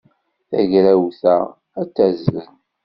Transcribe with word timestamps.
Tagrawt-a 0.49 1.35
ad 1.79 1.87
tazzel. 1.95 2.47